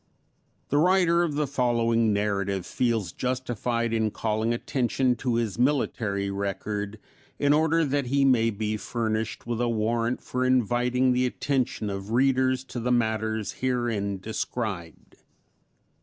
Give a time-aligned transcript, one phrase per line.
[0.69, 6.97] The writer of the following narrative feels justified in calling attention to his military record
[7.37, 12.09] in order that he may be furnished with a warrant for inviting the attention of
[12.09, 15.17] readers to the matters herein described.